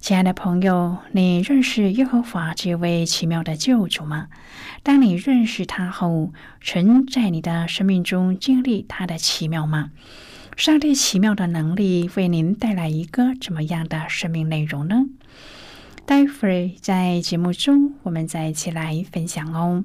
[0.00, 4.28] 亲爱的朋友，你认识耶和华这位奇妙的救主吗？
[4.82, 9.90] 当你认识他后，曾在你的生命中经历他的奇妙吗？
[10.56, 15.04] 上帝奇妙的能力为您带来一个怎么样的生命内容呢？
[16.06, 19.84] 待会儿在节目中，我们再一起来分享哦。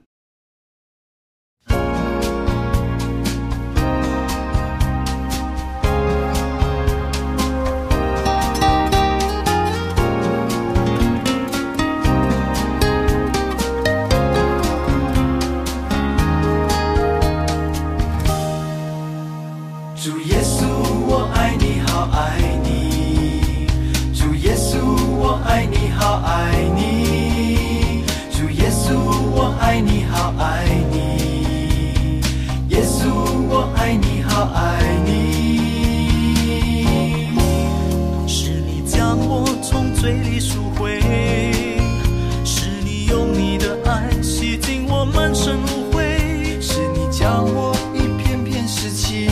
[40.81, 40.99] 回，
[42.43, 49.29] 是你用你的爱洗净我满身污秽，是你将我一片片拾起，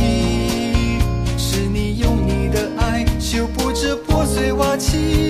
[1.38, 5.29] 是你用你的爱修补这破碎瓦器。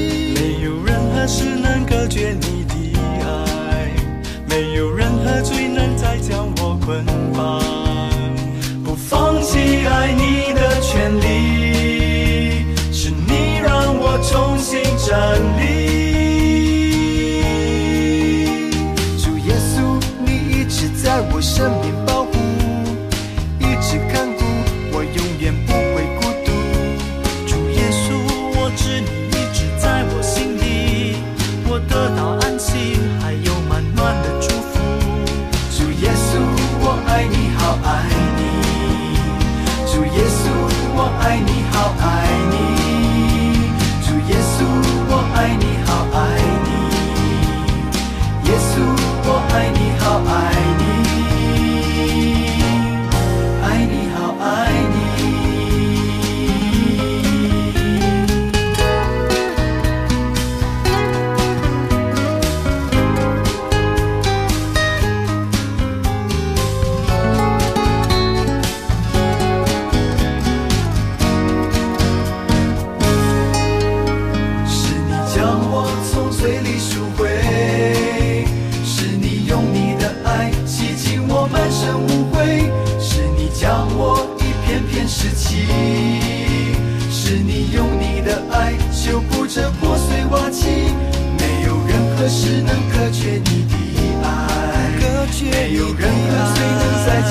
[41.02, 42.09] 我爱你好爱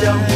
[0.01, 0.28] 정정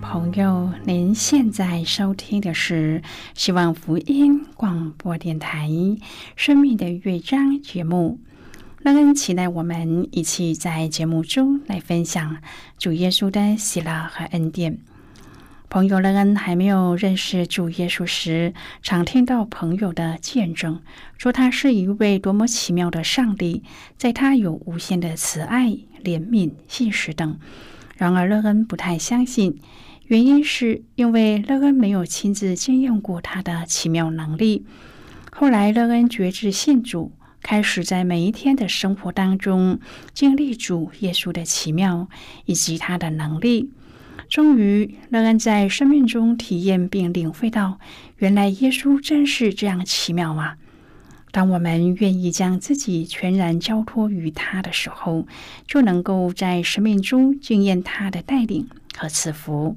[0.00, 3.02] 朋友，您现在收听的是
[3.34, 5.68] 希望福音广播电台
[6.36, 8.18] 《生命的乐章》节目。
[8.82, 12.38] 乐恩期待我们一起在节目中来分享
[12.78, 14.78] 主耶稣的喜乐和恩典。
[15.68, 20.80] 朋友乐恩还没有认识主耶稣时，常听到朋友的见证，
[21.18, 23.62] 说他是一位多么奇妙的上帝，
[23.96, 25.66] 在他有无限的慈爱、
[26.02, 27.38] 怜悯、信实等。
[27.96, 29.60] 然而，乐恩不太相信，
[30.10, 34.66] 原因是因为乐恩没有亲自经验过他的奇妙能力。
[35.30, 37.12] 后来，乐恩觉知信主，
[37.42, 39.78] 开始在每一天的生活当中
[40.12, 42.08] 经历主耶稣的奇妙
[42.44, 43.70] 以及他的能力。
[44.28, 47.78] 终于，乐恩在生命中体验并领会到，
[48.18, 50.56] 原来耶稣真是这样奇妙啊！
[51.30, 55.28] 当我们愿意将自己全然交托于他的时候，
[55.68, 59.76] 就能够在生命中经验他的带领和赐福。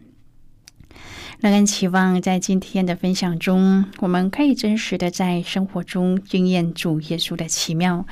[1.41, 8.05] 乐恩期望在今天的分享中，我们可以真实的在生活中经验主耶稣的奇妙，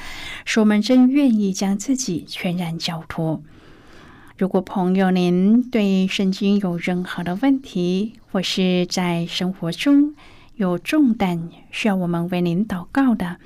[0.46, 3.44] 使我们真愿意将自己全然交托。
[4.36, 10.16] 如果朋友您对圣经有任何的问题，或是在生活中
[10.56, 13.38] 有重担需要我们为您祷告的，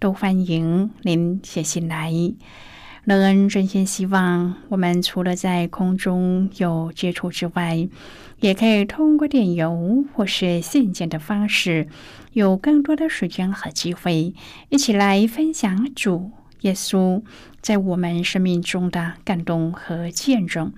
[0.00, 2.12] 都欢迎您写信来。
[3.08, 7.88] 乐恩真心希望，我们除了在空中有接触之外，
[8.40, 11.88] 也可以通过电邮或是信件的方式，
[12.34, 14.34] 有更多的时间和机会，
[14.68, 17.22] 一起来分享主耶稣
[17.62, 20.70] 在我们生命中的感动和见证。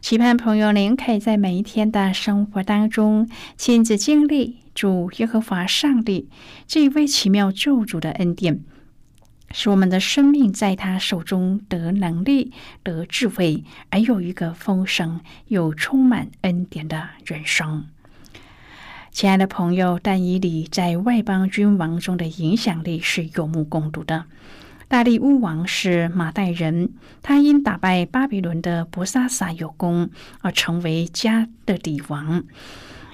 [0.00, 3.28] 期盼朋友您可以在每一天的生活当中，
[3.58, 6.30] 亲自经历主耶和华上帝
[6.66, 8.60] 这一位奇妙救主的恩典。
[9.52, 12.52] 使我们的生命在他手中得能力、
[12.82, 17.86] 得智慧，而有一个丰盛又充满恩典的人生。
[19.10, 24.26] 亲爱的朋友，但以理在外邦君王中的影响力是有目共睹的。
[24.86, 30.10] 大利乌王是马代人，他因打败巴比伦的伯沙撒有功，
[30.42, 32.44] 而成为加的底王。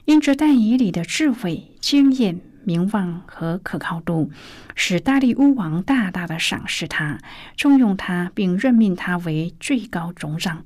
[0.05, 2.41] 因着但以理的智慧、经验。
[2.67, 4.31] 名望和可靠度，
[4.75, 7.19] 使大力乌王大大的赏识他，
[7.57, 10.65] 重用他，并任命他为最高总长。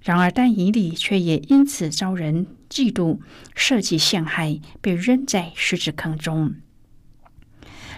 [0.00, 3.18] 然而，但以理却也因此遭人嫉妒，
[3.54, 6.54] 设计陷害，被扔在狮子坑中。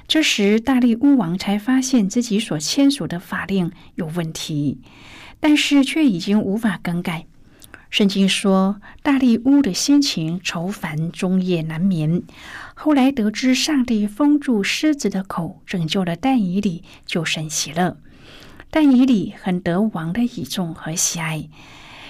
[0.06, 4.80] 这时，大力乌王才发现自己所签署的法令有问题，
[5.40, 7.26] 但是却已经无法更改。
[7.94, 12.24] 圣经说，大力乌的心情愁烦，终夜难眠。
[12.74, 17.96] 后来得知上帝封住狮子的口，拯救了但以理，就甚喜乐。
[18.72, 21.48] 但以理很得王的倚重和喜爱，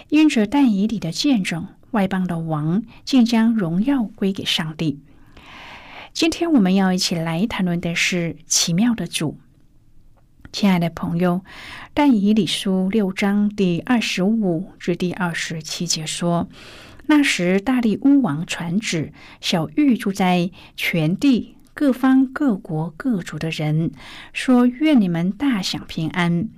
[0.09, 5.00] 因着但以理的见证，外邦的王竟将荣耀归给上帝。
[6.14, 9.38] 今天我们要一起来谈论的是奇妙的主。
[10.54, 11.40] 亲爱的朋友，
[11.94, 16.49] 但以理书六章第二十五至第二十七节说
[17.06, 23.90] ：“那时大力乌王传旨，小玉住在全地各方各国各族的人，
[24.32, 26.49] 说：愿你们大享平安。”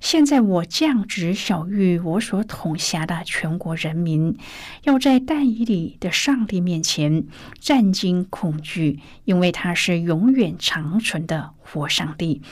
[0.00, 4.36] 现在我降旨小谕我所统辖的全国人民，
[4.82, 7.24] 要在但以里的上帝面前
[7.58, 12.42] 战惊恐惧，因为他是永远长存的活上帝，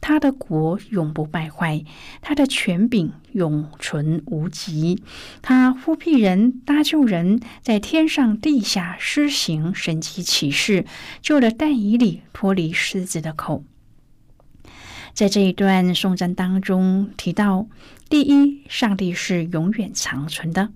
[0.00, 1.84] 他的国永不败坏，
[2.22, 5.02] 他的权柄永存无极，
[5.42, 10.86] 他呼辟人搭救人，在天上地下施行神迹奇事，
[11.20, 13.64] 救了但以里脱离狮子的口。
[15.14, 17.66] 在这一段颂赞当中提到：
[18.08, 20.68] 第一，上帝是永远长存的；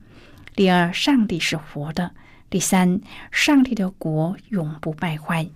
[0.54, 2.10] 第二，上帝是活的；
[2.50, 3.00] 第三，
[3.32, 5.48] 上帝的国永不败坏；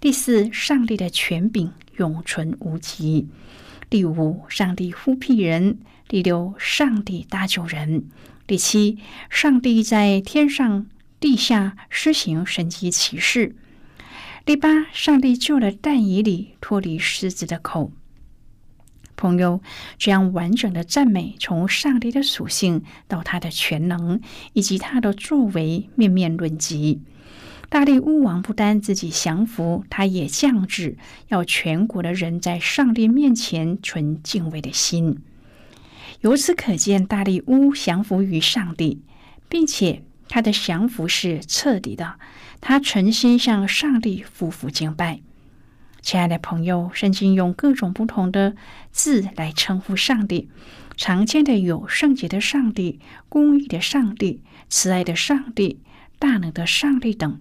[0.00, 3.26] 第四，上帝的权柄永存无极；
[3.88, 8.02] 第五，上帝呼辟人；第六，上帝搭救人；
[8.46, 8.98] 第七，
[9.30, 10.86] 上帝在天上
[11.18, 13.54] 地下施行神迹奇事；
[14.44, 17.90] 第八，上帝救了但以里脱离狮子的口。
[19.16, 19.60] 朋友，
[19.98, 24.20] 这样完整的赞美，从上帝的属性到他的全能，
[24.52, 27.00] 以及他的作为，面面论及。
[27.68, 30.96] 大力乌王不单自己降服，他也降旨，
[31.28, 35.18] 要全国的人在上帝面前存敬畏的心。
[36.20, 39.02] 由此可见，大力乌降服于上帝，
[39.48, 42.20] 并且他的降服是彻底的，
[42.60, 45.20] 他诚心向上帝夫妇敬拜。
[46.06, 48.54] 亲爱的朋友，圣经用各种不同的
[48.92, 50.48] 字来称呼上帝，
[50.96, 55.80] 常见的有圣洁的上帝、公义的上帝、慈爱的上帝、
[56.20, 57.40] 大能的上帝等。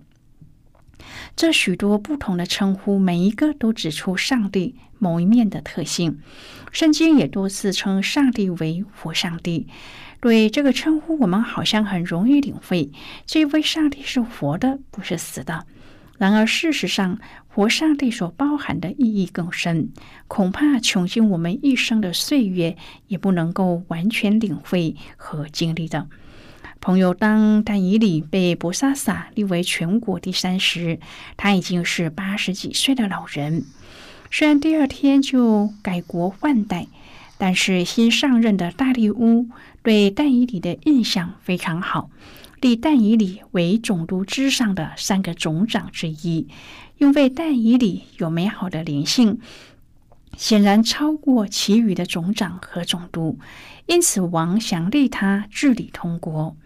[1.36, 6.18] 这许多不同的称呼，每一个都指出上帝某一面的特性。
[6.72, 9.68] 圣经也多次称上帝为活上帝。
[10.20, 12.92] 对这个称呼，我们好像很容易领会，
[13.28, 15.68] 这位上帝是活的，不是死的。
[16.18, 19.90] 然而，事实上，活上帝所包含的意义更深，
[20.28, 26.08] 恐怕穷尽我们一生的岁月，也不能够完全领会和经历的。
[26.80, 31.00] 朋友，当但以里被博萨萨立为全国第三时，
[31.36, 33.66] 他已经是八十几岁的老人。
[34.32, 36.88] 虽然第二天就改国换代，
[37.38, 39.50] 但是新上任的大力乌
[39.84, 42.10] 对但以里的印象非常好。
[42.66, 46.48] 立但以里为总督之上的三个总长之一，
[46.98, 49.40] 因为但以里有美好的灵性，
[50.36, 53.38] 显然超过其余的总长和总督，
[53.86, 56.58] 因此王想立他治理通国。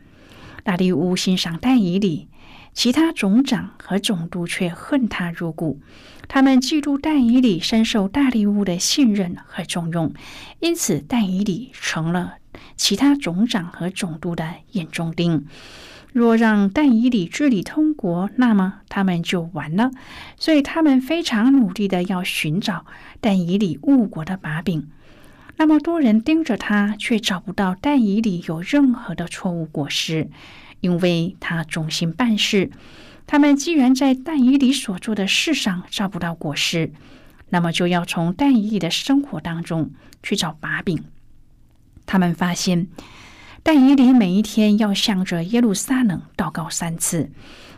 [0.63, 2.29] 大力乌欣赏但以里，
[2.73, 5.81] 其他总长和总督却恨他入骨。
[6.29, 10.13] 他们嫉妒但以里深受大力乌的信任和重用，
[10.61, 12.35] 因此但以里成了
[12.77, 15.45] 其他总长和总督的眼中钉。
[16.11, 19.91] 若让但以理治理通国，那么他们就完了。
[20.37, 22.85] 所以他们非常努力的要寻找
[23.21, 24.89] 但以理误国的把柄。
[25.57, 30.29] 那么多人盯着他，却找不到但以理有任何的错误果实，
[30.79, 32.71] 因为他忠心办事。
[33.27, 36.91] 他们既然在但以理所做的事上找不到果实，
[37.49, 39.91] 那么就要从但以理的生活当中
[40.23, 41.03] 去找把柄。
[42.07, 42.87] 他们发现。
[43.71, 47.29] 但以理每一天要向着耶路撒冷祷告三次。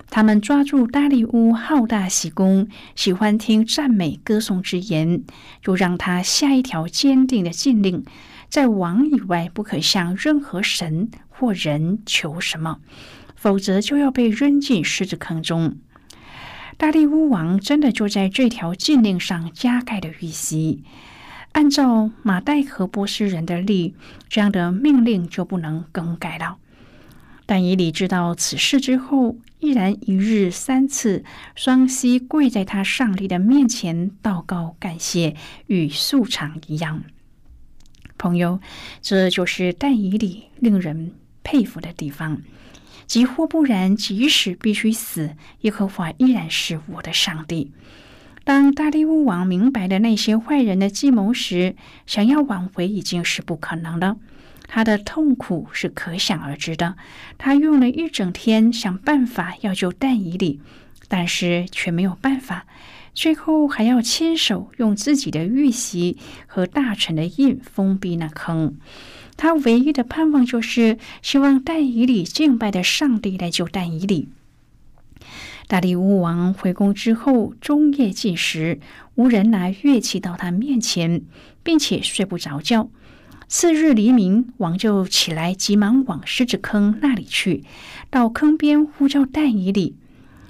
[0.09, 5.23] 他们抓住大利乌好大喜功，喜欢听赞美歌颂之言，
[5.61, 8.05] 就让他下一条坚定的禁令：
[8.47, 12.79] 在王以外不可向任何神或人求什么，
[13.35, 15.75] 否则就要被扔进狮子坑中。
[16.77, 20.85] 大利乌王真的就在这条禁令上加盖了玉玺。
[21.51, 23.93] 按照马代和波斯人的例，
[24.29, 26.57] 这样的命令就不能更改了。
[27.45, 35.35] 但以理知道此事之后，依然一日三次双膝跪在他上帝的面前祷告感谢，
[35.67, 37.03] 与素常一样。
[38.17, 38.61] 朋友，
[39.01, 42.41] 这就是但以理令人佩服的地方。
[43.05, 47.71] 即或不然，即使必须死，耶和华依然是我的上帝。
[48.43, 54.17] 当大利乌王明白了那些坏人的计谋时，想要挽回已经是不可能了。
[54.67, 56.95] 他的痛苦是可想而知的。
[57.37, 60.59] 他用了一整天想办法要救但以里，
[61.07, 62.65] 但是却没有办法。
[63.13, 66.17] 最后还要亲手用自己的玉玺
[66.47, 68.77] 和大臣的印封闭那坑。
[69.35, 74.29] 他唯一的盼望就是希望但以里敬拜的上帝来救但以里。
[75.71, 78.81] 大力乌王回宫之后，终夜进食，
[79.15, 81.21] 无人拿乐器到他面前，
[81.63, 82.89] 并且睡不着觉。
[83.47, 87.63] 次日黎明，王就起来，急忙往狮子坑那里去，
[88.09, 89.95] 到坑边呼叫戴以里。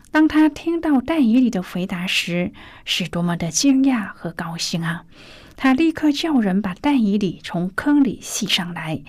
[0.10, 2.52] 当他听到戴以里的回答时，
[2.84, 5.04] 是多么的惊讶和高兴啊！
[5.56, 9.04] 他立刻叫人把戴以里从坑里吸上来。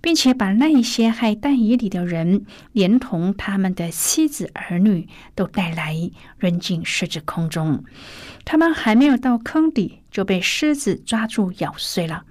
[0.00, 7.84] 并且把那些害但以里的人，连同他们的妻子儿女都带来，扔进狮子坑中。
[8.44, 12.24] 他们还没有到坑底，就被狮子抓住咬碎了。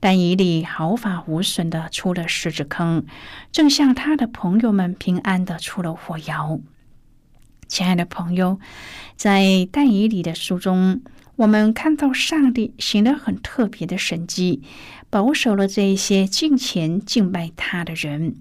[0.00, 3.04] 但以理毫发无损的出了狮子坑，
[3.52, 6.60] 正像他的朋友们平安的出了火窑。
[7.66, 8.58] 亲爱的朋友，
[9.16, 11.02] 在但以理的书中。
[11.36, 14.62] 我们看到上帝行了很特别的神迹，
[15.10, 18.36] 保守了这一些敬虔敬拜他的人。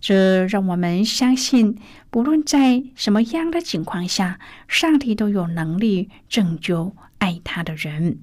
[0.00, 1.76] 这让我们相信，
[2.08, 4.38] 不论在什么样的情况下，
[4.68, 8.18] 上帝都有能力拯救爱他的人。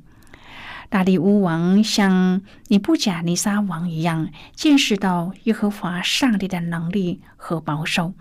[0.88, 8.14] 大力乌王像尼布甲尼撒王一样，见识到耶和华上帝的能力和保守。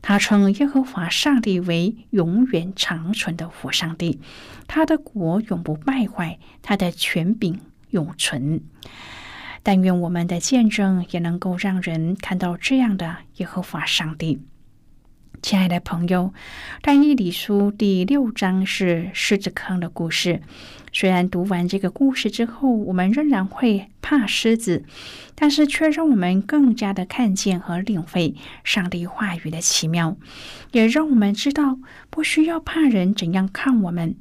[0.00, 4.20] 他称耶和华上帝为永远长存的活上帝，
[4.68, 7.60] 他的国永不败坏，他的权柄
[7.92, 8.60] 永存。
[9.62, 14.42] 但愿我们的见证也能够让人看到这样的耶和华上帝。
[15.40, 16.32] 亲爱的朋友，
[16.82, 20.40] 但以理书第六章是狮子坑的故事。
[20.92, 24.84] 虽然读完这个故事之后，我们仍然会怕狮子，
[25.34, 30.16] 但是却让我们更加的看见和领会上帝话语的奇妙，
[30.70, 34.14] 也让我们知道不需要怕人怎样看我们。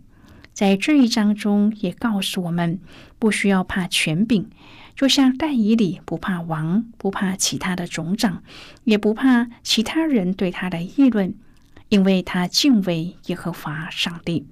[0.61, 2.79] 在这一章中，也告诉我们
[3.17, 4.47] 不需要怕权柄。
[4.95, 8.43] 就像但以理不怕王，不怕其他的总长，
[8.83, 11.33] 也不怕其他人对他的议论，
[11.89, 14.45] 因为他敬畏耶和华上帝。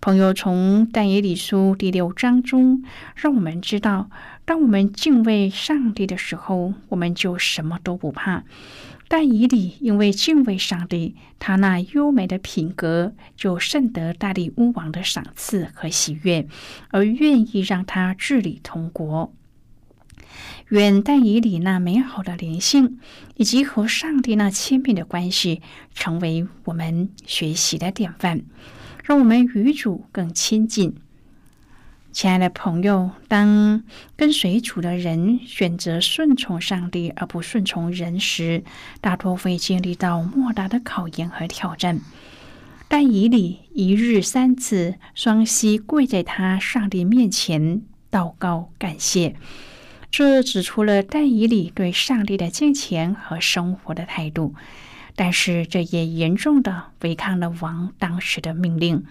[0.00, 2.84] 朋友从但以理书第六章中，
[3.16, 4.08] 让我们知道，
[4.44, 8.44] 当我们敬畏上帝的时候，我们就什么都不怕。
[9.08, 16.48] 但以理因为敬畏上帝，他那优美的品格就甚得大利乌王的赏赐和喜悦，
[16.90, 19.32] 而愿意让他治理同国。
[20.70, 22.98] 愿但以理那美好的灵性，
[23.36, 25.62] 以及和上帝那亲密的关系，
[25.94, 28.42] 成为我们学习的典范，
[29.04, 30.96] 让我们与主更亲近。
[32.16, 33.84] 亲爱的朋友，当
[34.16, 38.64] 跟随主的人选择顺从上帝而不顺从人时，
[39.02, 42.00] 大多会经历到莫大的考验和挑战。
[42.88, 49.36] 但以理一日三次双膝跪在他上帝面前祷告感谢。
[50.10, 54.54] 这指出了但以理对上帝的金钱和生活的态度，
[55.14, 59.04] 但是这也严重的违抗了王当时的命令。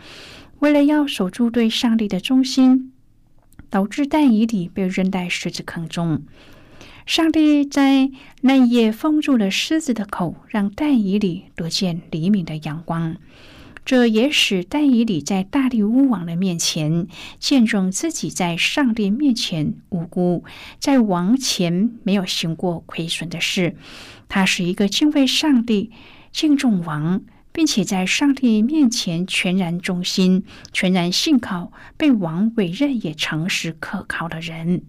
[0.57, 2.93] 为了要守住对上帝的忠心，
[3.75, 6.21] 导致但以理被扔在狮子坑中。
[7.05, 8.09] 上帝在
[8.39, 13.17] 那夜封住了狮子的口，让但以理得见黎明的阳光。
[13.83, 17.07] 这也使但以理在大力乌王的面前
[17.37, 20.45] 见证自己在上帝面前无辜，
[20.79, 23.75] 在王前没有行过亏损的事。
[24.29, 25.91] 他是一个敬畏上帝、
[26.31, 27.21] 敬重王，
[27.55, 34.83] 并且在上帝面前全然忠心、全然信靠、被王委任也诚实可靠的人。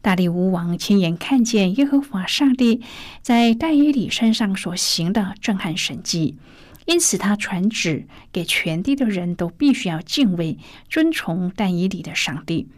[0.00, 2.80] 大力乌王亲眼看见耶和华上帝
[3.20, 6.38] 在但以理身上所行的震撼神迹。
[6.86, 10.56] 因此，他传旨给全地的人都必须要敬畏、
[10.88, 12.68] 尊崇但以理的上帝。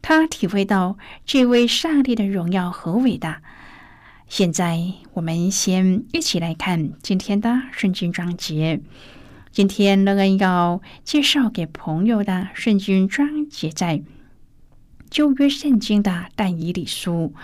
[0.00, 3.42] 他体会到这位上帝的荣耀和伟大。
[4.32, 8.80] 现在，我们先一起来看今天的圣经章节。
[9.50, 14.02] 今天，乐恩要介绍给朋友的圣经章节在
[15.10, 17.34] 旧约圣经的但以理书。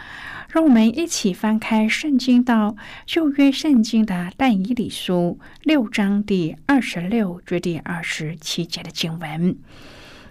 [0.49, 2.75] 让我们一起翻开圣经到
[3.05, 9.59] 旧约圣经的但以理书六章第二十六至第二十七节的经文。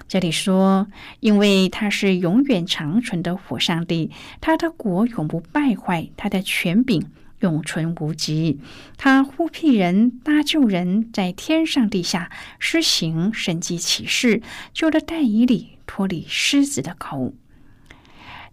[0.08, 0.88] 这里说
[1.20, 7.10] ：“因为他是永远长存的火上帝，他的国永不败坏，他的权柄
[7.42, 8.60] 永存无极。
[8.98, 14.42] 他呼辟人搭救人，在天上地下施行神迹奇事，
[14.74, 17.34] 救了但以理脱离狮子的口。”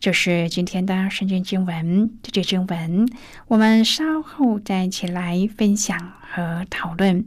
[0.00, 3.08] 这是今天的圣经经文，这节经文
[3.46, 7.24] 我们稍后再一起来分享和讨论。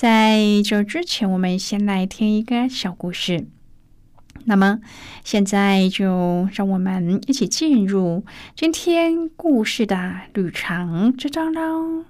[0.00, 3.46] 在这之前，我们先来听一个小故事。
[4.46, 4.80] 那么，
[5.24, 8.24] 现在就让我们一起进入
[8.56, 12.06] 今天故事的旅程之中喽。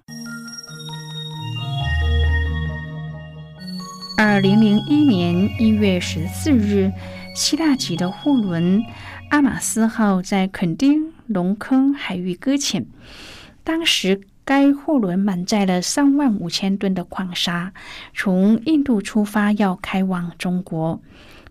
[4.17, 6.93] 二零零一年一月十四日，
[7.35, 8.85] 希腊籍的货轮。
[9.31, 12.87] 阿马斯号在垦丁龙坑海域搁浅，
[13.65, 17.73] 当时该货轮满载了三万五千吨的矿砂，
[18.15, 21.01] 从印度出发要开往中国。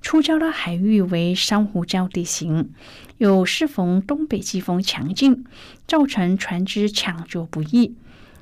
[0.02, 2.72] 出礁的海域为珊瑚礁地形，
[3.18, 5.46] 又适逢东北季风强劲，
[5.88, 7.96] 造成船只抢救不易。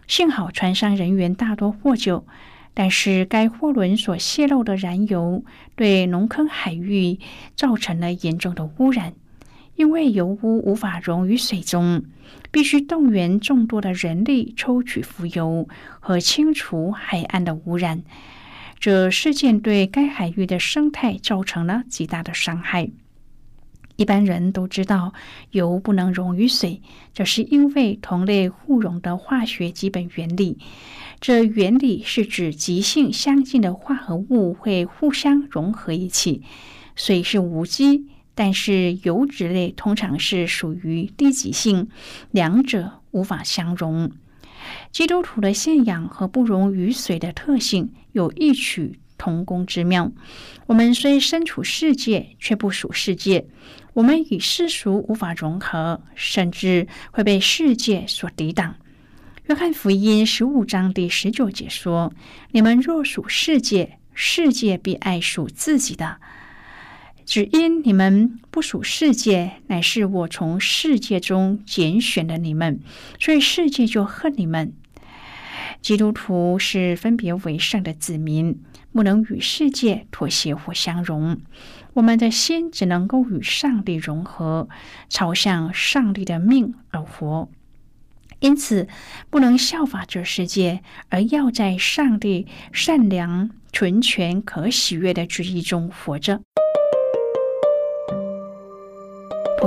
[0.07, 2.25] 幸好船上人员大多获救，
[2.73, 5.43] 但是该货轮所泄漏的燃油
[5.75, 7.19] 对龙坑海域
[7.55, 9.13] 造成了严重的污染。
[9.77, 12.03] 因为油污无法溶于水中，
[12.51, 15.67] 必须动员众多的人力抽取浮油
[15.99, 18.03] 和清除海岸的污染。
[18.79, 22.89] 这事件对该海域的生态造成了极大的伤害。
[23.97, 25.13] 一般人都知道
[25.51, 26.81] 油不能溶于水，
[27.13, 30.57] 这是因为同类互溶的化学基本原理。
[31.19, 36.41] 这原理是指极性相近的化合物会互相融合一起。
[36.95, 38.07] 水是无机。
[38.37, 41.89] 但是油脂类通常是属于低级性，
[42.29, 44.11] 两者无法相容。
[44.91, 50.11] 基督徒的信仰和不溶于水的特性有异曲同工之妙。
[50.67, 53.47] 我们虽身处世界，却不属世界。
[53.93, 58.75] 我们与世俗无法融合，甚至会被世界所抵挡。
[59.47, 62.13] 约翰福音十五章第十九节说
[62.53, 66.19] ：“你们若属世界，世界必爱属自己的。
[67.27, 72.79] 只因你们不属世界，乃是我从世界中拣选的你们，
[73.19, 74.71] 所以世界就恨你们。”
[75.83, 78.63] 基督徒是分别为圣的子民，
[78.93, 81.41] 不能与世界妥协或相容。
[81.95, 84.69] 我们的心只能够与上帝融合，
[85.09, 87.49] 朝向上帝的命而活。
[88.39, 88.87] 因此，
[89.29, 96.41] 不能效法这世界，而要在上帝善良、纯全、可喜悦的旨意中活着。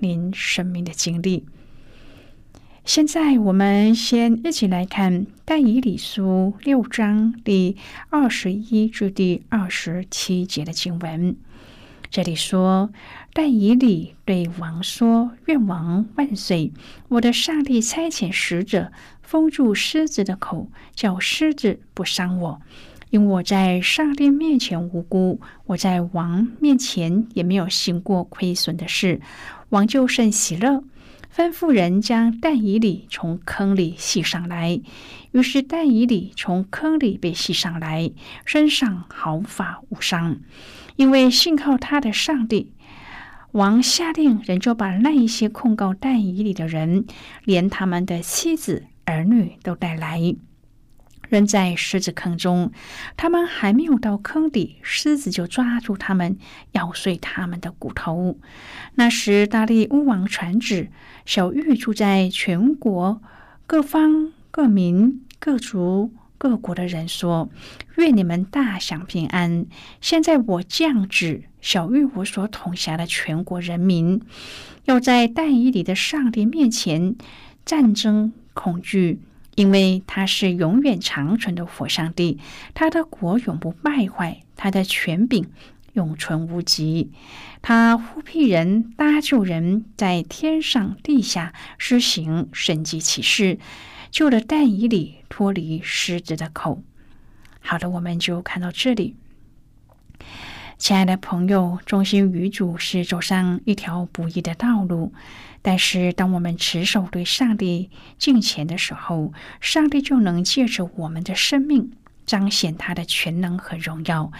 [0.00, 1.44] 您生命的经历。
[2.84, 7.76] 现在，我们先一起来看《但以理书》六章第
[8.10, 11.36] 二十一至第二十七节的经文。
[12.10, 12.90] 这里说。
[13.38, 16.72] 但以理对王说：“愿王万岁！
[17.08, 22.62] 我的上帝差遣使者封住狮子的口，叫狮子不伤我，
[23.16, 29.22] 因我在上帝面前无辜，我在王面前也没有行过亏损的事。
[29.70, 30.84] 王就甚喜乐，
[31.34, 34.78] 吩咐人将但以理从坑里系上来。
[35.32, 38.10] 于是但以理从坑里被系上来，
[38.44, 40.36] 身上毫发无伤，
[40.96, 42.74] 因为信靠他的上帝。”
[43.52, 47.06] 王下令，人就把那一些控告但以里的人，
[47.44, 50.20] 连他们的妻子儿女都带来，
[51.28, 52.70] 扔在狮子坑中。
[53.16, 56.36] 他们还没有到坑底，狮子就抓住他们，
[56.72, 58.38] 咬碎他们的骨头。
[58.94, 60.90] 那时，大力乌王传旨，
[61.24, 63.20] 小玉住在全国
[63.66, 66.12] 各方各民各族。
[66.38, 67.48] 各国的人说
[67.96, 69.64] ：“愿你们大享平安。”
[70.02, 74.20] 现在我降旨，小玉我所统辖的全国人民，
[74.84, 77.16] 要在但以里的上帝面前
[77.64, 79.22] 战争恐惧，
[79.56, 82.38] 因为他是永远长存的火上帝，
[82.74, 85.50] 他的国永不败坏，他的权柄
[85.94, 87.10] 永存无极。
[87.62, 93.58] 他呼辟人搭救人，在天上地下施行神迹启示。
[94.12, 96.82] 救了但以里脱离狮子的口。
[97.60, 99.16] 好的，我们就看到这里。
[100.78, 105.12] 亲爱的朋友，忠心于主是走上一条不易的道路，
[105.66, 111.90] 但是当我们持守对上帝敬虔的时候，上帝就能借着我们的生命
[112.24, 114.30] 彰显他的全能和荣耀。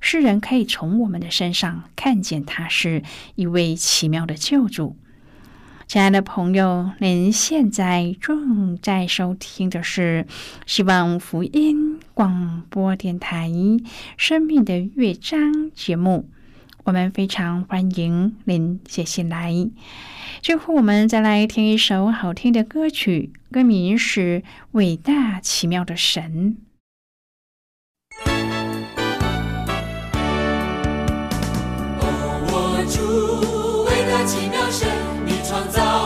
[0.00, 3.02] 世人可以从我们的身上看见他是
[3.34, 4.96] 一位奇妙的救主。
[5.88, 10.24] 亲爱的朋友，您现在正在收听的是
[10.66, 13.48] 希望福音广播电台
[14.16, 15.40] 《生命的乐章》
[15.74, 16.28] 节目。
[16.86, 19.52] 我们非常欢迎您写信来。
[20.40, 26.56] 最后，我们再来听一首好听的歌曲，歌名是《伟大奇妙的神》。
[32.52, 34.88] 我主，伟大奇妙神。
[35.48, 36.05] 创造